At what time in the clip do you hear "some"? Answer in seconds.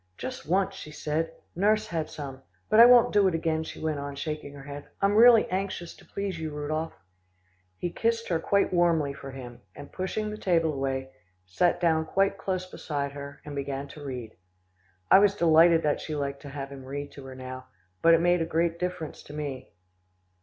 2.09-2.41